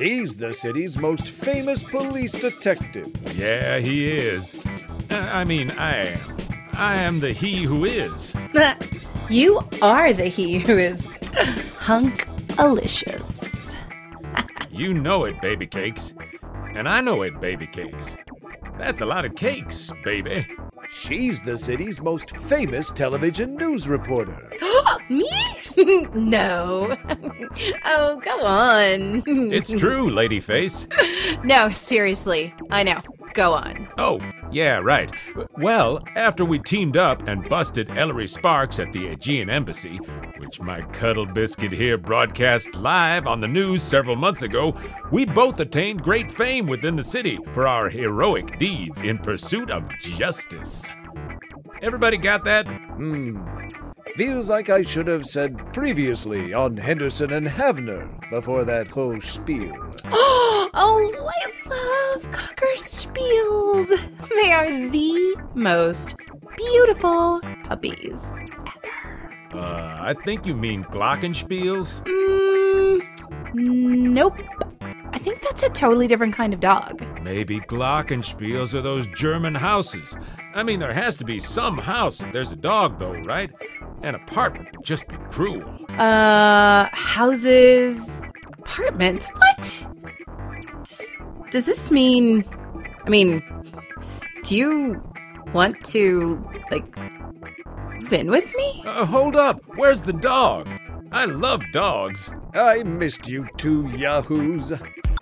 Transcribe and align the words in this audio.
He's 0.00 0.34
the 0.34 0.54
city's 0.54 0.96
most 0.96 1.28
famous 1.28 1.82
police 1.82 2.32
detective. 2.32 3.12
Yeah, 3.36 3.80
he 3.80 4.10
is. 4.10 4.54
Uh, 5.10 5.30
I 5.30 5.44
mean, 5.44 5.70
I 5.72 6.06
am. 6.06 6.20
I 6.72 6.96
am 7.02 7.20
the 7.20 7.34
he 7.34 7.64
who 7.64 7.84
is. 7.84 8.32
you 9.28 9.60
are 9.82 10.14
the 10.14 10.24
he 10.24 10.58
who 10.58 10.78
is 10.78 11.04
hunk 11.80 12.26
alicious. 12.56 13.76
you 14.70 14.94
know 14.94 15.26
it, 15.26 15.38
baby 15.42 15.66
cakes. 15.66 16.14
And 16.74 16.88
I 16.88 17.02
know 17.02 17.20
it, 17.20 17.38
baby 17.38 17.66
cakes. 17.66 18.16
That's 18.78 19.02
a 19.02 19.06
lot 19.06 19.26
of 19.26 19.34
cakes, 19.34 19.92
baby. 20.02 20.46
She's 20.90 21.42
the 21.42 21.58
city's 21.58 22.00
most 22.00 22.34
famous 22.38 22.90
television 22.90 23.54
news 23.54 23.86
reporter. 23.86 24.50
Me? 25.10 25.28
no. 26.14 26.96
oh, 27.84 28.20
go 28.22 28.44
on. 28.46 29.22
it's 29.52 29.72
true, 29.72 30.08
Ladyface. 30.08 30.86
no, 31.44 31.68
seriously. 31.68 32.54
I 32.70 32.84
know. 32.84 33.00
Go 33.34 33.52
on. 33.52 33.88
Oh, 33.98 34.20
yeah, 34.52 34.78
right. 34.78 35.10
Well, 35.58 36.02
after 36.14 36.44
we 36.44 36.60
teamed 36.60 36.96
up 36.96 37.26
and 37.26 37.48
busted 37.48 37.90
Ellery 37.96 38.28
Sparks 38.28 38.78
at 38.78 38.92
the 38.92 39.08
Aegean 39.08 39.50
Embassy, 39.50 39.96
which 40.38 40.60
my 40.60 40.82
cuddle 40.92 41.26
biscuit 41.26 41.72
here 41.72 41.98
broadcast 41.98 42.74
live 42.76 43.26
on 43.26 43.40
the 43.40 43.48
news 43.48 43.82
several 43.82 44.16
months 44.16 44.42
ago, 44.42 44.76
we 45.10 45.24
both 45.24 45.58
attained 45.58 46.02
great 46.02 46.30
fame 46.30 46.66
within 46.66 46.94
the 46.94 47.04
city 47.04 47.38
for 47.52 47.66
our 47.66 47.88
heroic 47.88 48.58
deeds 48.58 49.00
in 49.02 49.18
pursuit 49.18 49.70
of 49.70 49.88
justice. 50.00 50.88
Everybody 51.82 52.16
got 52.16 52.44
that? 52.44 52.66
Hmm. 52.66 53.69
Feels 54.20 54.50
like 54.50 54.68
I 54.68 54.82
should 54.82 55.06
have 55.06 55.24
said 55.24 55.72
previously 55.72 56.52
on 56.52 56.76
Henderson 56.76 57.32
and 57.32 57.46
Havner 57.46 58.28
before 58.28 58.66
that 58.66 58.88
whole 58.88 59.18
spiel. 59.22 59.74
oh, 60.04 60.68
I 60.74 61.66
love 61.66 62.30
Cocker 62.30 62.74
Spiels. 62.74 63.88
They 64.28 64.52
are 64.52 64.90
the 64.90 65.42
most 65.54 66.16
beautiful 66.54 67.40
puppies 67.64 68.34
ever. 68.66 69.32
Uh, 69.54 69.96
I 70.02 70.14
think 70.22 70.44
you 70.44 70.54
mean 70.54 70.84
Glockenspiels? 70.84 72.04
Mm, 73.54 74.10
nope. 74.12 74.36
I 75.12 75.18
think 75.18 75.40
that's 75.40 75.62
a 75.62 75.70
totally 75.70 76.06
different 76.06 76.34
kind 76.34 76.52
of 76.52 76.60
dog. 76.60 77.02
Maybe 77.22 77.58
Glockenspiels 77.60 78.74
are 78.74 78.82
those 78.82 79.06
German 79.06 79.54
houses. 79.54 80.14
I 80.54 80.62
mean, 80.62 80.78
there 80.78 80.92
has 80.92 81.16
to 81.16 81.24
be 81.24 81.40
some 81.40 81.78
house 81.78 82.20
if 82.20 82.32
there's 82.32 82.52
a 82.52 82.56
dog, 82.56 82.98
though, 82.98 83.14
right? 83.20 83.50
An 84.02 84.14
apartment 84.14 84.68
would 84.72 84.84
just 84.84 85.08
be 85.08 85.16
cruel. 85.28 85.78
Uh, 85.90 86.88
houses, 86.92 88.22
apartments? 88.58 89.26
What? 89.26 89.86
Does, 90.84 91.12
does 91.50 91.66
this 91.66 91.90
mean. 91.90 92.44
I 93.04 93.10
mean, 93.10 93.42
do 94.44 94.56
you 94.56 95.02
want 95.52 95.82
to, 95.86 96.42
like, 96.70 96.96
move 96.96 98.12
in 98.12 98.30
with 98.30 98.54
me? 98.56 98.82
Uh, 98.86 99.04
hold 99.04 99.36
up. 99.36 99.60
Where's 99.76 100.02
the 100.02 100.12
dog? 100.12 100.68
I 101.12 101.24
love 101.24 101.62
dogs. 101.72 102.32
I 102.54 102.82
missed 102.82 103.26
you 103.28 103.48
two 103.56 103.88
yahoos. 103.90 104.72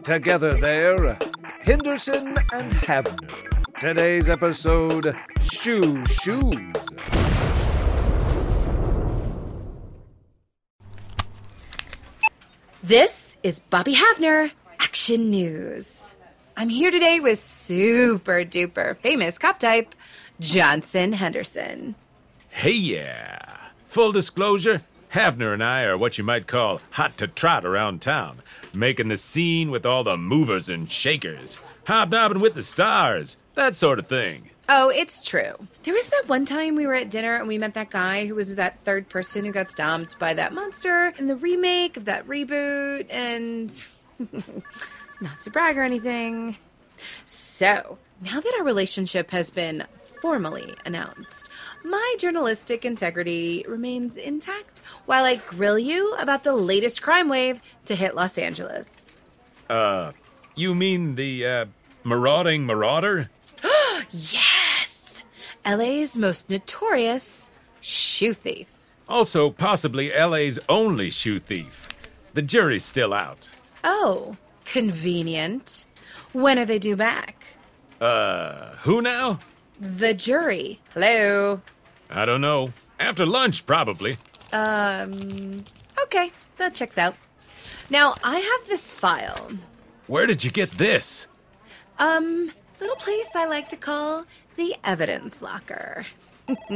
Together 0.04 0.52
there, 0.54 1.18
Henderson 1.60 2.36
and 2.52 2.72
Havner. 2.72 3.80
Today's 3.80 4.28
episode 4.28 5.16
Shoe 5.42 6.04
Shoes. 6.06 6.74
This 12.88 13.36
is 13.42 13.60
Bobby 13.60 13.94
Havner, 13.94 14.50
Action 14.80 15.28
News. 15.28 16.14
I'm 16.56 16.70
here 16.70 16.90
today 16.90 17.20
with 17.20 17.38
super 17.38 18.46
duper 18.46 18.96
famous 18.96 19.36
cop 19.36 19.58
type, 19.58 19.94
Johnson 20.40 21.12
Henderson. 21.12 21.96
Hey, 22.48 22.72
yeah. 22.72 23.40
Full 23.88 24.12
disclosure, 24.12 24.80
Havner 25.12 25.52
and 25.52 25.62
I 25.62 25.84
are 25.84 25.98
what 25.98 26.16
you 26.16 26.24
might 26.24 26.46
call 26.46 26.80
hot 26.92 27.18
to 27.18 27.26
trot 27.26 27.66
around 27.66 28.00
town, 28.00 28.40
making 28.72 29.08
the 29.08 29.18
scene 29.18 29.70
with 29.70 29.84
all 29.84 30.02
the 30.02 30.16
movers 30.16 30.70
and 30.70 30.90
shakers, 30.90 31.60
hobnobbing 31.84 32.40
with 32.40 32.54
the 32.54 32.62
stars, 32.62 33.36
that 33.54 33.76
sort 33.76 33.98
of 33.98 34.06
thing. 34.06 34.48
Oh, 34.70 34.90
it's 34.90 35.26
true. 35.26 35.54
There 35.84 35.94
was 35.94 36.08
that 36.08 36.24
one 36.26 36.44
time 36.44 36.74
we 36.74 36.86
were 36.86 36.94
at 36.94 37.08
dinner 37.08 37.36
and 37.36 37.48
we 37.48 37.56
met 37.56 37.72
that 37.72 37.88
guy 37.88 38.26
who 38.26 38.34
was 38.34 38.54
that 38.56 38.80
third 38.80 39.08
person 39.08 39.46
who 39.46 39.52
got 39.52 39.68
stomped 39.70 40.18
by 40.18 40.34
that 40.34 40.52
monster 40.52 41.14
in 41.18 41.26
the 41.26 41.36
remake 41.36 41.96
of 41.96 42.04
that 42.04 42.26
reboot, 42.28 43.06
and 43.08 43.82
not 45.22 45.40
to 45.40 45.50
brag 45.50 45.78
or 45.78 45.82
anything. 45.82 46.58
So, 47.24 47.96
now 48.20 48.40
that 48.40 48.54
our 48.58 48.64
relationship 48.64 49.30
has 49.30 49.48
been 49.48 49.86
formally 50.20 50.74
announced, 50.84 51.48
my 51.82 52.16
journalistic 52.18 52.84
integrity 52.84 53.64
remains 53.66 54.18
intact 54.18 54.82
while 55.06 55.24
I 55.24 55.36
grill 55.36 55.78
you 55.78 56.14
about 56.16 56.44
the 56.44 56.54
latest 56.54 57.00
crime 57.00 57.30
wave 57.30 57.62
to 57.86 57.94
hit 57.94 58.14
Los 58.14 58.36
Angeles. 58.36 59.16
Uh, 59.70 60.12
you 60.56 60.74
mean 60.74 61.14
the, 61.14 61.46
uh, 61.46 61.66
marauding 62.04 62.66
marauder? 62.66 63.30
yes! 64.10 64.47
LA's 65.68 66.16
most 66.16 66.48
notorious 66.48 67.50
shoe 67.80 68.32
thief. 68.32 68.90
Also, 69.08 69.50
possibly 69.50 70.10
LA's 70.10 70.58
only 70.68 71.10
shoe 71.10 71.38
thief. 71.38 71.88
The 72.32 72.42
jury's 72.42 72.84
still 72.84 73.12
out. 73.12 73.50
Oh, 73.84 74.36
convenient. 74.64 75.86
When 76.32 76.58
are 76.58 76.64
they 76.64 76.78
due 76.78 76.96
back? 76.96 77.44
Uh, 78.00 78.76
who 78.76 79.02
now? 79.02 79.40
The 79.80 80.14
jury. 80.14 80.80
Hello. 80.94 81.60
I 82.10 82.24
don't 82.24 82.40
know. 82.40 82.72
After 82.98 83.26
lunch, 83.26 83.66
probably. 83.66 84.16
Um, 84.52 85.64
okay, 86.04 86.32
that 86.56 86.74
checks 86.74 86.96
out. 86.96 87.14
Now, 87.90 88.14
I 88.24 88.38
have 88.38 88.68
this 88.68 88.92
file. 88.94 89.50
Where 90.06 90.26
did 90.26 90.44
you 90.44 90.50
get 90.50 90.70
this? 90.72 91.28
Um, 91.98 92.52
little 92.80 92.96
place 92.96 93.34
I 93.34 93.46
like 93.46 93.68
to 93.70 93.76
call 93.76 94.24
the 94.56 94.74
evidence 94.84 95.42
locker. 95.42 96.06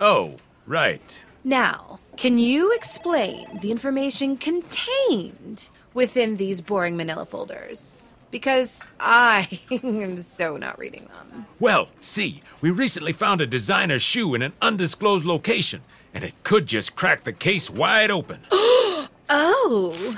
oh, 0.00 0.34
right. 0.66 1.24
Now, 1.44 2.00
can 2.16 2.38
you 2.38 2.72
explain 2.74 3.60
the 3.60 3.70
information 3.70 4.36
contained 4.36 5.68
within 5.94 6.36
these 6.36 6.60
boring 6.60 6.96
manila 6.96 7.24
folders? 7.24 8.14
Because 8.30 8.82
I 9.00 9.60
am 9.82 10.18
so 10.18 10.56
not 10.56 10.78
reading 10.78 11.06
them. 11.06 11.46
Well, 11.58 11.88
see, 12.00 12.42
we 12.60 12.70
recently 12.70 13.12
found 13.12 13.40
a 13.40 13.46
designer 13.46 13.98
shoe 13.98 14.34
in 14.34 14.42
an 14.42 14.52
undisclosed 14.60 15.24
location, 15.24 15.82
and 16.12 16.24
it 16.24 16.34
could 16.42 16.66
just 16.66 16.96
crack 16.96 17.24
the 17.24 17.32
case 17.32 17.70
wide 17.70 18.10
open. 18.10 18.40
oh! 18.50 20.16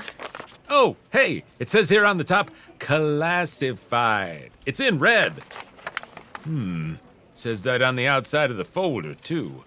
Oh, 0.73 0.97
hey, 1.13 1.43
it 1.59 1.69
says 1.69 1.91
here 1.91 2.05
on 2.05 2.19
the 2.19 2.25
top 2.25 2.51
classified. 2.79 4.53
It's 4.65 4.79
in 4.79 5.01
red. 5.01 5.33
Hmm. 6.45 6.95
Says 7.35 7.65
that 7.65 7.83
on 7.83 7.97
the 7.97 8.07
outside 8.07 8.53
of 8.53 8.57
the 8.57 8.65
folder, 8.65 9.15
too. 9.15 9.65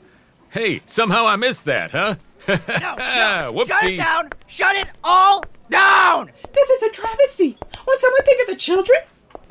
Hey, 0.51 0.81
somehow 0.85 1.25
I 1.27 1.35
missed 1.35 1.65
that, 1.65 1.91
huh? 1.91 2.15
no, 2.47 2.55
no. 2.57 3.51
Whoopsie. 3.53 3.67
Shut 3.67 3.83
it 3.83 3.97
down! 3.97 4.29
Shut 4.47 4.75
it 4.75 4.87
all 5.03 5.43
down! 5.69 6.31
This 6.53 6.69
is 6.69 6.83
a 6.83 6.89
travesty. 6.91 7.57
Won't 7.85 7.99
someone 7.99 8.21
think 8.23 8.41
of 8.41 8.53
the 8.53 8.59
children? 8.59 8.99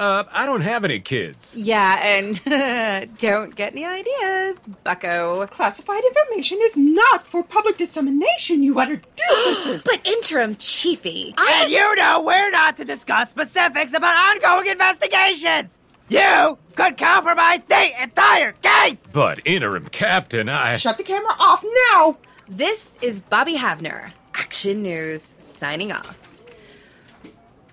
Uh, 0.03 0.25
I 0.33 0.47
don't 0.47 0.63
have 0.63 0.85
any 0.85 0.99
kids. 0.99 1.55
Yeah, 1.57 1.97
and 2.03 2.45
don't 3.19 3.55
get 3.55 3.71
any 3.71 3.85
ideas, 3.85 4.69
bucko. 4.83 5.47
Classified 5.47 6.03
information 6.03 6.59
is 6.63 6.77
not 6.77 7.25
for 7.25 7.45
public 7.45 7.77
dissemination, 7.77 8.65
you 8.65 8.81
utter 8.81 8.97
doofuses. 8.97 9.85
but 9.85 10.05
interim 10.05 10.57
chiefy. 10.57 11.33
And 11.39 11.61
was... 11.61 11.71
you 11.71 11.95
know 11.95 12.21
we're 12.27 12.51
not 12.51 12.77
to 12.79 12.85
discuss 12.85 13.31
specifics 13.31 13.95
about 13.95 14.17
ongoing 14.17 14.73
investigations. 14.73 15.79
You 16.09 16.59
could 16.75 16.99
compromise 16.99 17.61
the 17.69 18.03
entire 18.03 18.55
case. 18.61 18.99
But 19.13 19.39
interim 19.45 19.87
captain, 19.87 20.49
I. 20.49 20.79
Shut 20.79 20.99
the 20.99 21.05
camera 21.05 21.33
off 21.39 21.65
now. 21.93 22.19
This 22.49 22.99
is 23.03 23.21
Bobby 23.21 23.55
Havner, 23.55 24.11
Action 24.35 24.83
News, 24.83 25.37
signing 25.37 25.93
off. 25.93 26.19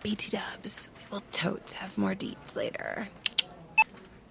BT 0.04 0.30
Dubs 0.30 0.92
will 1.12 1.24
totes 1.32 1.74
have 1.74 1.98
more 1.98 2.16
deets 2.16 2.56
later. 2.56 3.08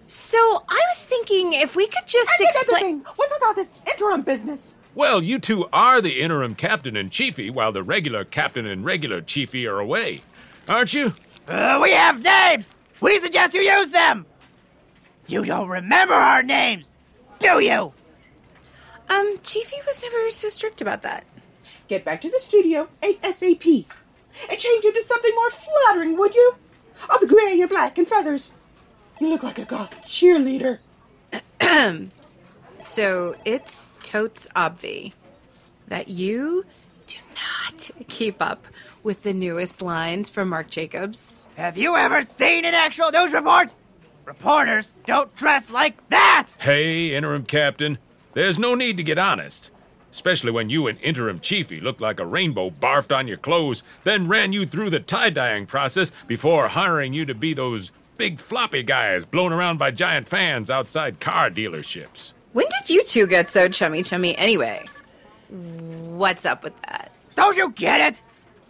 So 0.06 0.38
I 0.38 0.82
was 0.90 1.04
thinking 1.04 1.52
if 1.52 1.76
we 1.76 1.86
could 1.86 2.06
just 2.06 2.32
explain. 2.40 3.00
What's 3.16 3.32
with 3.32 3.42
all 3.44 3.54
this 3.54 3.74
interim 3.90 4.22
business? 4.22 4.74
Well, 4.94 5.22
you 5.22 5.38
two 5.38 5.68
are 5.72 6.00
the 6.00 6.20
interim 6.20 6.54
captain 6.54 6.96
and 6.96 7.10
chiefy, 7.10 7.50
while 7.50 7.72
the 7.72 7.82
regular 7.82 8.24
captain 8.24 8.66
and 8.66 8.84
regular 8.84 9.20
chiefy 9.20 9.66
are 9.66 9.78
away, 9.78 10.20
aren't 10.68 10.94
you? 10.94 11.12
Uh, 11.46 11.78
we 11.82 11.92
have 11.92 12.22
names. 12.22 12.68
We 13.00 13.18
suggest 13.20 13.54
you 13.54 13.60
use 13.60 13.90
them. 13.90 14.26
You 15.26 15.44
don't 15.44 15.68
remember 15.68 16.14
our 16.14 16.42
names, 16.42 16.92
do 17.38 17.60
you? 17.60 17.92
Um, 19.10 19.38
Chiefy 19.42 19.76
was 19.86 20.02
never 20.02 20.30
so 20.30 20.48
strict 20.48 20.80
about 20.80 21.02
that. 21.02 21.24
Get 21.86 22.04
back 22.04 22.20
to 22.22 22.30
the 22.30 22.38
studio 22.38 22.88
ASAP. 23.02 23.86
and 24.50 24.58
change 24.58 24.84
into 24.84 25.02
something 25.02 25.34
more 25.34 25.50
flattering, 25.50 26.18
would 26.18 26.34
you? 26.34 26.54
All 27.10 27.18
the 27.20 27.26
gray 27.26 27.60
and 27.60 27.68
black 27.70 27.98
and 27.98 28.06
feathers. 28.06 28.52
You 29.20 29.28
look 29.28 29.42
like 29.42 29.58
a 29.58 29.64
goth 29.64 30.02
cheerleader. 30.04 30.78
So 32.80 33.34
it's 33.44 33.92
totes 34.02 34.46
obvi 34.54 35.12
that 35.88 36.08
you 36.08 36.64
do 37.06 37.18
not 37.34 37.90
keep 38.06 38.40
up 38.40 38.66
with 39.02 39.22
the 39.22 39.34
newest 39.34 39.82
lines 39.82 40.30
from 40.30 40.48
Marc 40.48 40.70
Jacobs. 40.70 41.46
Have 41.56 41.76
you 41.76 41.96
ever 41.96 42.22
seen 42.22 42.64
an 42.64 42.74
actual 42.74 43.10
news 43.10 43.32
report? 43.32 43.74
Reporters 44.24 44.92
don't 45.06 45.34
dress 45.34 45.70
like 45.70 46.08
that! 46.10 46.48
Hey, 46.58 47.14
interim 47.14 47.44
captain, 47.44 47.98
there's 48.34 48.58
no 48.58 48.74
need 48.74 48.96
to 48.98 49.02
get 49.02 49.18
honest. 49.18 49.70
Especially 50.10 50.50
when 50.50 50.70
you 50.70 50.86
and 50.86 50.98
interim 51.00 51.38
chiefy 51.38 51.80
looked 51.80 52.00
like 52.00 52.18
a 52.18 52.26
rainbow 52.26 52.70
barfed 52.70 53.14
on 53.14 53.28
your 53.28 53.36
clothes, 53.36 53.82
then 54.04 54.28
ran 54.28 54.52
you 54.52 54.66
through 54.66 54.90
the 54.90 55.00
tie 55.00 55.30
dyeing 55.30 55.66
process 55.66 56.12
before 56.26 56.68
hiring 56.68 57.12
you 57.12 57.24
to 57.26 57.34
be 57.34 57.52
those 57.52 57.92
big 58.16 58.40
floppy 58.40 58.82
guys 58.82 59.24
blown 59.24 59.52
around 59.52 59.78
by 59.78 59.90
giant 59.90 60.28
fans 60.28 60.70
outside 60.70 61.20
car 61.20 61.50
dealerships. 61.50 62.32
When 62.52 62.66
did 62.80 62.90
you 62.90 63.02
two 63.04 63.26
get 63.26 63.48
so 63.48 63.68
chummy 63.68 64.02
chummy 64.02 64.36
anyway? 64.36 64.84
What's 65.48 66.44
up 66.44 66.64
with 66.64 66.80
that? 66.82 67.12
Don't 67.36 67.56
you 67.56 67.70
get 67.72 68.00
it? 68.00 68.22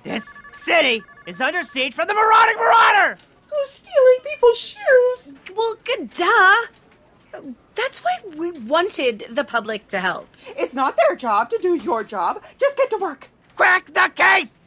This 0.03 0.29
city 0.59 1.03
is 1.27 1.41
under 1.41 1.63
siege 1.63 1.95
from 1.95 2.09
the 2.09 2.15
marauding 2.15 2.57
marauder! 2.57 3.19
Who's 3.51 3.71
stealing 3.71 4.19
people's 4.25 4.61
shoes? 4.61 5.35
Well, 5.57 5.75
good 5.85 6.13
duh. 6.13 7.43
That's 7.79 8.01
why 8.01 8.19
we 8.37 8.51
wanted 8.51 9.25
the 9.31 9.45
public 9.45 9.87
to 9.87 10.01
help. 10.01 10.29
It's 10.49 10.75
not 10.75 10.97
their 10.97 11.15
job 11.15 11.49
to 11.51 11.59
do 11.63 11.77
your 11.77 12.03
job. 12.03 12.43
Just 12.59 12.77
get 12.77 12.91
to 12.91 12.99
work. 12.99 13.29
Crack 13.55 13.87
the 13.87 14.11
case! 14.17 14.59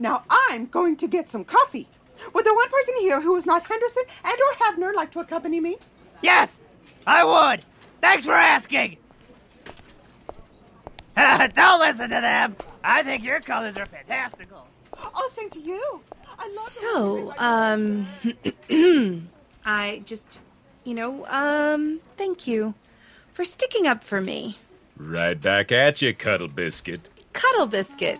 Now 0.00 0.24
I'm 0.28 0.66
going 0.66 0.96
to 0.96 1.06
get 1.06 1.28
some 1.28 1.44
coffee. 1.44 1.86
Would 2.34 2.44
the 2.44 2.52
one 2.52 2.68
person 2.68 2.94
here 2.98 3.20
who 3.20 3.36
is 3.36 3.46
not 3.46 3.64
Henderson 3.64 4.02
and 4.24 4.34
or 4.34 4.52
Havner 4.64 4.92
like 4.94 5.12
to 5.12 5.20
accompany 5.20 5.60
me? 5.60 5.76
Yes, 6.22 6.56
I 7.06 7.24
would. 7.24 7.64
Thanks 8.00 8.24
for 8.24 8.32
asking. 8.32 8.96
Don't 11.16 11.80
listen 11.80 12.10
to 12.10 12.20
them. 12.20 12.56
I 12.82 13.04
think 13.04 13.22
your 13.22 13.38
colors 13.38 13.76
are 13.76 13.86
fantastical. 13.86 14.66
I'll 15.14 15.28
sing 15.28 15.50
to 15.50 15.60
you. 15.60 16.00
I 16.36 16.48
love 16.48 16.58
So, 16.58 17.34
um, 17.38 18.08
I 19.64 20.02
just, 20.04 20.40
you 20.86 20.94
know, 20.94 21.26
um, 21.26 22.00
thank 22.16 22.46
you 22.46 22.74
for 23.32 23.44
sticking 23.44 23.86
up 23.86 24.04
for 24.04 24.20
me. 24.20 24.56
Right 24.96 25.40
back 25.40 25.72
at 25.72 26.00
you, 26.00 26.14
Cuddle 26.14 26.48
Biscuit. 26.48 27.10
Cuddle 27.32 27.66
biscuit. 27.66 28.18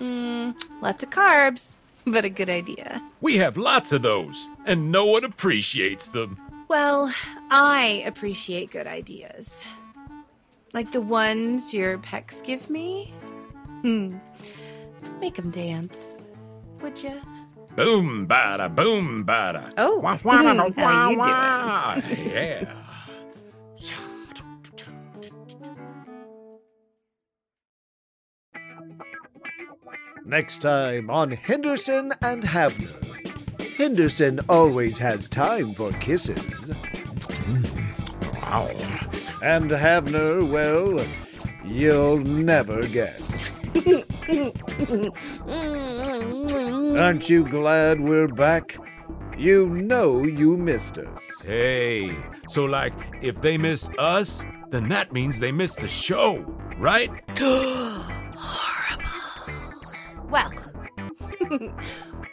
Mmm, 0.00 0.54
lots 0.82 1.02
of 1.02 1.10
carbs, 1.10 1.74
but 2.04 2.24
a 2.24 2.28
good 2.28 2.50
idea. 2.50 3.02
We 3.20 3.38
have 3.38 3.56
lots 3.56 3.92
of 3.92 4.02
those, 4.02 4.46
and 4.66 4.92
no 4.92 5.06
one 5.06 5.24
appreciates 5.24 6.08
them. 6.08 6.38
Well, 6.68 7.12
I 7.50 8.02
appreciate 8.04 8.70
good 8.70 8.86
ideas. 8.86 9.66
Like 10.74 10.92
the 10.92 11.00
ones 11.00 11.72
your 11.72 11.96
pecs 11.98 12.44
give 12.44 12.68
me. 12.68 13.12
Hmm. 13.80 14.18
Make 15.20 15.36
them 15.36 15.50
dance. 15.50 16.26
Would 16.82 17.02
ya? 17.02 17.14
Boom, 17.78 18.26
bada, 18.26 18.66
boom, 18.74 19.24
bada. 19.24 19.72
Oh, 19.78 20.00
hmm, 20.00 20.80
how 20.80 21.10
you 21.10 21.14
doing? 21.14 22.26
yeah. 22.34 22.74
Next 30.24 30.60
time 30.60 31.08
on 31.08 31.30
Henderson 31.30 32.12
and 32.20 32.42
Havner. 32.42 33.76
Henderson 33.76 34.40
always 34.48 34.98
has 34.98 35.28
time 35.28 35.72
for 35.72 35.92
kisses. 36.00 36.70
Wow. 38.42 38.70
And 39.44 39.70
Havner, 39.70 40.42
well, 40.50 40.98
you'll 41.64 42.18
never 42.18 42.82
guess. 42.88 43.38
Aren't 46.98 47.30
you 47.30 47.48
glad 47.48 48.00
we're 48.00 48.26
back? 48.26 48.76
You 49.36 49.68
know 49.68 50.24
you 50.24 50.56
missed 50.56 50.98
us. 50.98 51.30
Hey, 51.44 52.16
so 52.48 52.64
like, 52.64 52.92
if 53.22 53.40
they 53.40 53.56
missed 53.56 53.90
us, 53.98 54.44
then 54.70 54.88
that 54.88 55.12
means 55.12 55.38
they 55.38 55.52
missed 55.52 55.80
the 55.80 55.88
show, 55.88 56.44
right? 56.78 57.10
Well, 60.30 60.52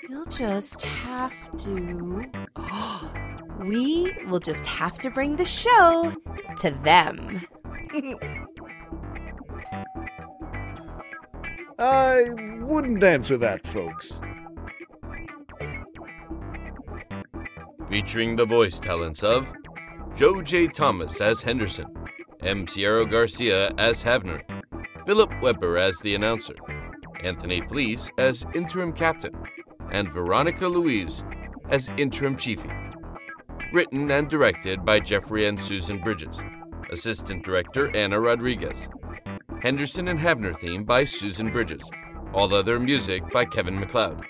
we'll 0.09 0.25
just 0.25 0.81
have 0.81 1.57
to. 1.57 2.25
We 3.59 4.11
will 4.27 4.41
just 4.41 4.65
have 4.65 4.99
to 4.99 5.09
bring 5.09 5.37
the 5.37 5.45
show 5.45 6.13
to 6.57 6.71
them. 6.83 7.41
I 11.79 12.29
wouldn't 12.59 13.03
answer 13.03 13.37
that, 13.37 13.65
folks. 13.65 14.21
Featuring 17.89 18.35
the 18.35 18.45
voice 18.45 18.79
talents 18.79 19.23
of 19.23 19.47
Joe 20.17 20.41
J. 20.41 20.67
Thomas 20.67 21.21
as 21.21 21.41
Henderson, 21.41 21.85
M. 22.41 22.67
Sierra 22.67 23.05
Garcia 23.05 23.71
as 23.77 24.03
Havner, 24.03 24.41
Philip 25.05 25.31
Weber 25.41 25.77
as 25.77 25.97
the 25.99 26.15
announcer, 26.15 26.55
Anthony 27.23 27.61
Fleece 27.61 28.09
as 28.17 28.45
interim 28.55 28.91
captain, 28.91 29.35
and 29.91 30.11
Veronica 30.11 30.67
Louise 30.67 31.23
as 31.69 31.89
interim 31.97 32.35
chiefy. 32.35 32.71
Written 33.71 34.09
and 34.09 34.29
directed 34.29 34.83
by 34.83 34.99
Jeffrey 34.99 35.45
and 35.45 35.61
Susan 35.61 35.99
Bridges. 35.99 36.41
Assistant 36.91 37.43
director 37.43 37.95
Anna 37.95 38.19
Rodriguez. 38.19 38.87
Henderson 39.61 40.07
and 40.07 40.19
Havner 40.19 40.59
theme 40.59 40.83
by 40.85 41.03
Susan 41.03 41.51
Bridges. 41.51 41.83
All 42.33 42.53
other 42.53 42.79
music 42.79 43.23
by 43.31 43.45
Kevin 43.45 43.79
MacLeod. 43.79 44.25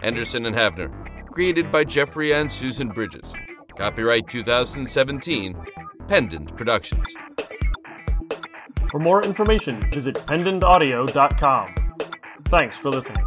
Henderson 0.00 0.46
and 0.46 0.56
Havner, 0.56 0.90
created 1.32 1.72
by 1.72 1.82
Jeffrey 1.84 2.32
and 2.32 2.50
Susan 2.50 2.88
Bridges. 2.88 3.34
Copyright 3.76 4.28
2017, 4.28 5.56
Pendant 6.06 6.56
Productions. 6.56 7.14
For 8.90 9.00
more 9.00 9.24
information, 9.24 9.80
visit 9.90 10.14
pendantaudio.com. 10.14 11.74
Thanks 12.44 12.76
for 12.76 12.90
listening. 12.90 13.24